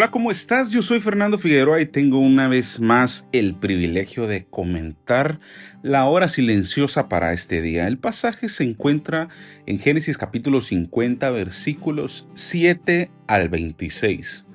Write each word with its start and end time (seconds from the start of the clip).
Hola, 0.00 0.10
¿cómo 0.10 0.30
estás? 0.30 0.70
Yo 0.70 0.80
soy 0.80 0.98
Fernando 0.98 1.36
Figueroa 1.36 1.82
y 1.82 1.84
tengo 1.84 2.20
una 2.20 2.48
vez 2.48 2.80
más 2.80 3.28
el 3.32 3.54
privilegio 3.54 4.26
de 4.26 4.46
comentar 4.46 5.40
la 5.82 6.06
hora 6.06 6.28
silenciosa 6.28 7.06
para 7.10 7.34
este 7.34 7.60
día. 7.60 7.86
El 7.86 7.98
pasaje 7.98 8.48
se 8.48 8.64
encuentra 8.64 9.28
en 9.66 9.78
Génesis 9.78 10.16
capítulo 10.16 10.62
50 10.62 11.30
versículos 11.32 12.26
7 12.32 13.10
al 13.26 13.50
26. 13.50 14.46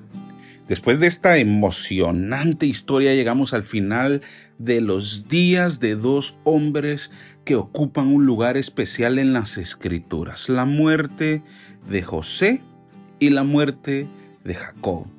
Después 0.66 0.98
de 0.98 1.06
esta 1.06 1.38
emocionante 1.38 2.66
historia 2.66 3.14
llegamos 3.14 3.52
al 3.52 3.62
final 3.62 4.22
de 4.58 4.80
los 4.80 5.28
días 5.28 5.78
de 5.78 5.94
dos 5.94 6.36
hombres 6.42 7.12
que 7.44 7.54
ocupan 7.54 8.08
un 8.08 8.26
lugar 8.26 8.56
especial 8.56 9.20
en 9.20 9.32
las 9.32 9.58
escrituras, 9.58 10.48
la 10.48 10.64
muerte 10.64 11.44
de 11.88 12.02
José 12.02 12.62
y 13.20 13.30
la 13.30 13.44
muerte 13.44 14.08
de 14.42 14.54
Jacob. 14.54 15.15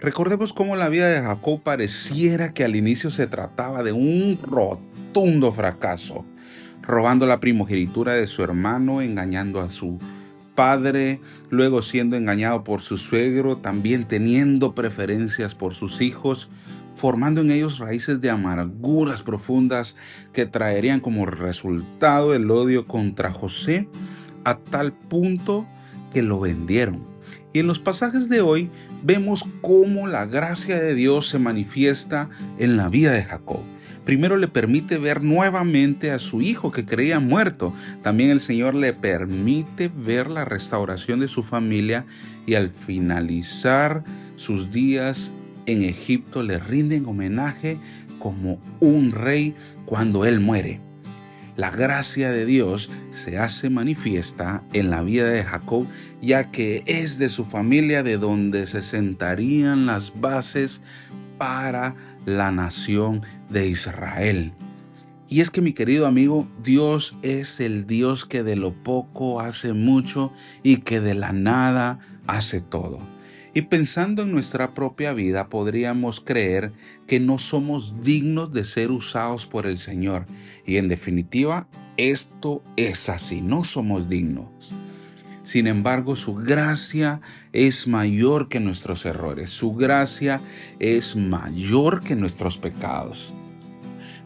Recordemos 0.00 0.52
cómo 0.52 0.76
la 0.76 0.88
vida 0.88 1.08
de 1.08 1.20
Jacob 1.20 1.60
pareciera 1.60 2.54
que 2.54 2.62
al 2.62 2.76
inicio 2.76 3.10
se 3.10 3.26
trataba 3.26 3.82
de 3.82 3.90
un 3.90 4.38
rotundo 4.40 5.50
fracaso, 5.50 6.24
robando 6.82 7.26
la 7.26 7.40
primogenitura 7.40 8.14
de 8.14 8.28
su 8.28 8.44
hermano, 8.44 9.02
engañando 9.02 9.60
a 9.60 9.72
su 9.72 9.98
padre, 10.54 11.20
luego 11.50 11.82
siendo 11.82 12.14
engañado 12.14 12.62
por 12.62 12.80
su 12.80 12.96
suegro, 12.96 13.56
también 13.56 14.06
teniendo 14.06 14.72
preferencias 14.72 15.56
por 15.56 15.74
sus 15.74 16.00
hijos, 16.00 16.48
formando 16.94 17.40
en 17.40 17.50
ellos 17.50 17.80
raíces 17.80 18.20
de 18.20 18.30
amarguras 18.30 19.24
profundas 19.24 19.96
que 20.32 20.46
traerían 20.46 21.00
como 21.00 21.26
resultado 21.26 22.34
el 22.34 22.48
odio 22.52 22.86
contra 22.86 23.32
José 23.32 23.88
a 24.44 24.58
tal 24.58 24.92
punto 24.92 25.66
que 26.12 26.22
lo 26.22 26.38
vendieron 26.38 27.17
y 27.58 27.60
en 27.60 27.66
los 27.66 27.80
pasajes 27.80 28.28
de 28.28 28.40
hoy 28.40 28.70
vemos 29.02 29.44
cómo 29.62 30.06
la 30.06 30.26
gracia 30.26 30.78
de 30.78 30.94
Dios 30.94 31.28
se 31.28 31.40
manifiesta 31.40 32.30
en 32.56 32.76
la 32.76 32.88
vida 32.88 33.10
de 33.10 33.24
Jacob. 33.24 33.62
Primero 34.04 34.36
le 34.36 34.46
permite 34.46 34.96
ver 34.96 35.24
nuevamente 35.24 36.12
a 36.12 36.20
su 36.20 36.40
hijo 36.40 36.70
que 36.70 36.86
creía 36.86 37.18
muerto. 37.18 37.74
También 38.00 38.30
el 38.30 38.38
Señor 38.38 38.74
le 38.74 38.92
permite 38.92 39.90
ver 39.92 40.30
la 40.30 40.44
restauración 40.44 41.18
de 41.18 41.26
su 41.26 41.42
familia 41.42 42.06
y 42.46 42.54
al 42.54 42.70
finalizar 42.70 44.04
sus 44.36 44.70
días 44.70 45.32
en 45.66 45.82
Egipto 45.82 46.44
le 46.44 46.60
rinden 46.60 47.06
homenaje 47.06 47.76
como 48.20 48.60
un 48.78 49.10
rey 49.10 49.56
cuando 49.84 50.24
él 50.24 50.38
muere 50.38 50.80
la 51.58 51.72
gracia 51.72 52.30
de 52.30 52.46
Dios 52.46 52.88
se 53.10 53.36
hace 53.36 53.68
manifiesta 53.68 54.62
en 54.72 54.90
la 54.90 55.02
vida 55.02 55.28
de 55.28 55.42
Jacob, 55.42 55.88
ya 56.22 56.52
que 56.52 56.84
es 56.86 57.18
de 57.18 57.28
su 57.28 57.44
familia 57.44 58.04
de 58.04 58.16
donde 58.16 58.68
se 58.68 58.80
sentarían 58.80 59.84
las 59.84 60.20
bases 60.20 60.80
para 61.36 61.96
la 62.26 62.52
nación 62.52 63.22
de 63.50 63.66
Israel. 63.66 64.52
Y 65.28 65.40
es 65.40 65.50
que 65.50 65.60
mi 65.60 65.72
querido 65.72 66.06
amigo, 66.06 66.46
Dios 66.62 67.16
es 67.22 67.58
el 67.58 67.88
Dios 67.88 68.24
que 68.24 68.44
de 68.44 68.54
lo 68.54 68.72
poco 68.72 69.40
hace 69.40 69.72
mucho 69.72 70.32
y 70.62 70.76
que 70.76 71.00
de 71.00 71.14
la 71.14 71.32
nada 71.32 71.98
hace 72.28 72.60
todo. 72.60 73.00
Y 73.54 73.62
pensando 73.62 74.22
en 74.22 74.32
nuestra 74.32 74.74
propia 74.74 75.12
vida, 75.12 75.48
podríamos 75.48 76.20
creer 76.20 76.72
que 77.06 77.20
no 77.20 77.38
somos 77.38 78.02
dignos 78.02 78.52
de 78.52 78.64
ser 78.64 78.90
usados 78.90 79.46
por 79.46 79.66
el 79.66 79.78
Señor. 79.78 80.26
Y 80.66 80.76
en 80.76 80.88
definitiva, 80.88 81.66
esto 81.96 82.62
es 82.76 83.08
así, 83.08 83.40
no 83.40 83.64
somos 83.64 84.08
dignos. 84.08 84.74
Sin 85.42 85.66
embargo, 85.66 86.14
su 86.14 86.34
gracia 86.34 87.22
es 87.54 87.88
mayor 87.88 88.48
que 88.48 88.60
nuestros 88.60 89.06
errores, 89.06 89.50
su 89.50 89.72
gracia 89.74 90.42
es 90.78 91.16
mayor 91.16 92.02
que 92.02 92.14
nuestros 92.14 92.58
pecados. 92.58 93.32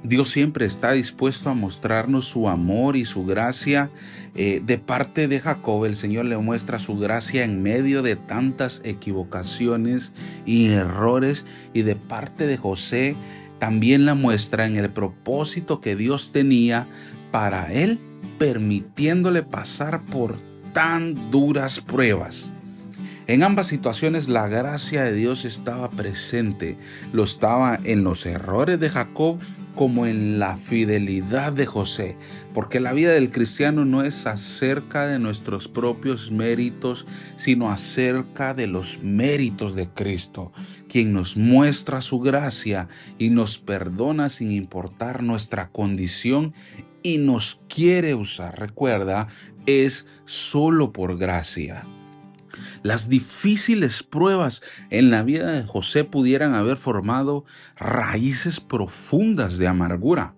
Dios 0.04 0.30
siempre 0.30 0.66
está 0.66 0.92
dispuesto 0.92 1.48
a 1.48 1.54
mostrarnos 1.54 2.26
su 2.26 2.48
amor 2.48 2.96
y 2.96 3.04
su 3.04 3.24
gracia. 3.24 3.90
Eh, 4.34 4.60
de 4.64 4.78
parte 4.78 5.28
de 5.28 5.38
Jacob, 5.38 5.84
el 5.84 5.94
Señor 5.94 6.24
le 6.24 6.36
muestra 6.38 6.80
su 6.80 6.98
gracia 6.98 7.44
en 7.44 7.62
medio 7.62 8.02
de 8.02 8.16
tantas 8.16 8.80
equivocaciones 8.84 10.12
y 10.44 10.70
errores. 10.70 11.44
Y 11.72 11.82
de 11.82 11.94
parte 11.94 12.46
de 12.46 12.56
José, 12.56 13.14
también 13.60 14.04
la 14.04 14.16
muestra 14.16 14.66
en 14.66 14.76
el 14.76 14.90
propósito 14.90 15.80
que 15.80 15.94
Dios 15.94 16.32
tenía 16.32 16.86
para 17.30 17.72
él, 17.72 18.00
permitiéndole 18.38 19.44
pasar 19.44 20.02
por 20.02 20.36
tan 20.72 21.30
duras 21.30 21.80
pruebas. 21.80 22.50
En 23.28 23.44
ambas 23.44 23.68
situaciones 23.68 24.28
la 24.28 24.48
gracia 24.48 25.04
de 25.04 25.12
Dios 25.12 25.44
estaba 25.44 25.88
presente, 25.90 26.76
lo 27.12 27.22
estaba 27.22 27.78
en 27.84 28.02
los 28.02 28.26
errores 28.26 28.80
de 28.80 28.90
Jacob 28.90 29.38
como 29.74 30.06
en 30.06 30.38
la 30.38 30.56
fidelidad 30.56 31.52
de 31.52 31.66
José, 31.66 32.16
porque 32.54 32.80
la 32.80 32.92
vida 32.92 33.12
del 33.12 33.30
cristiano 33.30 33.84
no 33.84 34.02
es 34.02 34.26
acerca 34.26 35.06
de 35.06 35.18
nuestros 35.18 35.68
propios 35.68 36.30
méritos, 36.30 37.06
sino 37.36 37.70
acerca 37.70 38.54
de 38.54 38.66
los 38.66 38.98
méritos 39.02 39.74
de 39.74 39.88
Cristo, 39.88 40.52
quien 40.88 41.12
nos 41.12 41.36
muestra 41.36 42.00
su 42.00 42.20
gracia 42.20 42.88
y 43.18 43.30
nos 43.30 43.58
perdona 43.58 44.28
sin 44.28 44.50
importar 44.50 45.22
nuestra 45.22 45.68
condición 45.68 46.52
y 47.02 47.18
nos 47.18 47.60
quiere 47.68 48.14
usar. 48.14 48.58
Recuerda, 48.58 49.28
es 49.66 50.06
solo 50.24 50.92
por 50.92 51.16
gracia. 51.16 51.82
Las 52.82 53.08
difíciles 53.08 54.02
pruebas 54.02 54.62
en 54.90 55.10
la 55.10 55.22
vida 55.22 55.52
de 55.52 55.64
José 55.64 56.04
pudieran 56.04 56.54
haber 56.54 56.76
formado 56.76 57.44
raíces 57.76 58.60
profundas 58.60 59.58
de 59.58 59.68
amargura 59.68 60.34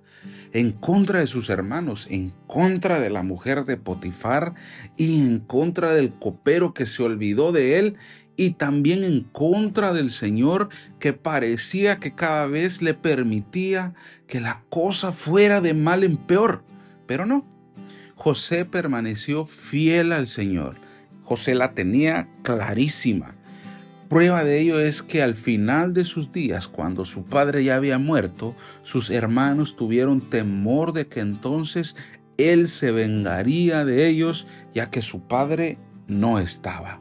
en 0.55 0.71
contra 0.71 1.19
de 1.19 1.27
sus 1.27 1.51
hermanos, 1.51 2.07
en 2.09 2.33
contra 2.47 3.01
de 3.01 3.11
la 3.11 3.23
mujer 3.23 3.65
de 3.65 3.77
Potifar 3.77 4.55
y 4.97 5.21
en 5.27 5.41
contra 5.41 5.93
del 5.93 6.13
copero 6.13 6.73
que 6.73 6.87
se 6.87 7.03
olvidó 7.03 7.51
de 7.51 7.79
él 7.79 7.97
y 8.37 8.51
también 8.51 9.03
en 9.05 9.25
contra 9.25 9.93
del 9.93 10.11
Señor 10.11 10.69
que 11.01 11.13
parecía 11.13 11.99
que 11.99 12.15
cada 12.15 12.47
vez 12.47 12.83
le 12.83 12.95
permitía 12.95 13.95
que 14.29 14.41
la 14.41 14.63
cosa 14.71 15.13
fuera 15.13 15.61
de 15.61 15.75
mal 15.75 16.05
en 16.05 16.17
peor. 16.17 16.65
Pero 17.07 17.27
no, 17.27 17.45
José 18.15 18.65
permaneció 18.65 19.47
fiel 19.47 20.13
al 20.13 20.29
Señor 20.29 20.84
José 21.25 21.55
la 21.55 21.73
tenía 21.73 22.29
clarísima. 22.43 23.35
Prueba 24.09 24.45
de 24.45 24.61
ello 24.61 24.79
es 24.79 25.03
que 25.03 25.23
al 25.23 25.35
final 25.35 25.95
de 25.95 26.05
sus 26.05 26.31
días, 26.31 26.69
cuando 26.69 27.05
su 27.05 27.25
padre 27.25 27.65
ya 27.65 27.77
había 27.77 27.99
muerto, 27.99 28.55
sus 28.83 29.11
hermanos 29.11 29.77
tuvieron 29.77 30.21
temor 30.21 30.93
de 30.93 31.07
que 31.07 31.21
entonces 31.21 31.97
él 32.37 32.69
se 32.69 32.93
vengaría 32.93 33.85
de 33.85 34.07
ellos, 34.07 34.47
ya 34.75 34.91
que 34.91 35.03
su 35.03 35.23
padre 35.23 35.79
no 36.07 36.39
estaba. 36.39 37.01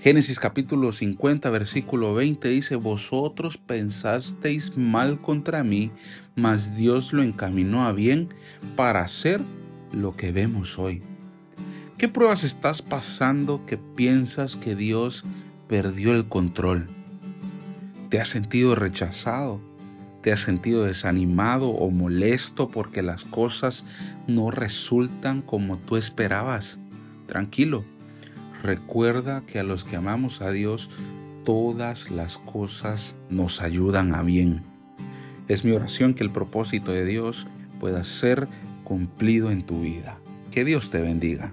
Génesis 0.00 0.40
capítulo 0.40 0.90
50, 0.90 1.48
versículo 1.50 2.12
20 2.14 2.48
dice, 2.48 2.74
Vosotros 2.74 3.56
pensasteis 3.56 4.76
mal 4.76 5.20
contra 5.20 5.62
mí, 5.62 5.92
mas 6.34 6.74
Dios 6.74 7.12
lo 7.12 7.22
encaminó 7.22 7.86
a 7.86 7.92
bien 7.92 8.30
para 8.74 9.02
hacer 9.02 9.40
lo 9.92 10.16
que 10.16 10.32
vemos 10.32 10.76
hoy. 10.76 11.02
¿Qué 12.02 12.08
pruebas 12.08 12.42
estás 12.42 12.82
pasando 12.82 13.64
que 13.64 13.78
piensas 13.78 14.56
que 14.56 14.74
Dios 14.74 15.22
perdió 15.68 16.16
el 16.16 16.26
control? 16.26 16.88
¿Te 18.08 18.20
has 18.20 18.28
sentido 18.28 18.74
rechazado? 18.74 19.60
¿Te 20.20 20.32
has 20.32 20.40
sentido 20.40 20.82
desanimado 20.82 21.68
o 21.68 21.92
molesto 21.92 22.70
porque 22.70 23.02
las 23.02 23.22
cosas 23.22 23.84
no 24.26 24.50
resultan 24.50 25.42
como 25.42 25.78
tú 25.78 25.96
esperabas? 25.96 26.80
Tranquilo, 27.26 27.84
recuerda 28.64 29.42
que 29.46 29.60
a 29.60 29.62
los 29.62 29.84
que 29.84 29.94
amamos 29.94 30.42
a 30.42 30.50
Dios, 30.50 30.90
todas 31.44 32.10
las 32.10 32.36
cosas 32.36 33.14
nos 33.30 33.62
ayudan 33.62 34.12
a 34.16 34.22
bien. 34.22 34.64
Es 35.46 35.64
mi 35.64 35.70
oración 35.70 36.14
que 36.14 36.24
el 36.24 36.32
propósito 36.32 36.90
de 36.90 37.04
Dios 37.04 37.46
pueda 37.78 38.02
ser 38.02 38.48
cumplido 38.82 39.52
en 39.52 39.62
tu 39.64 39.82
vida. 39.82 40.18
Que 40.50 40.64
Dios 40.64 40.90
te 40.90 41.00
bendiga. 41.00 41.52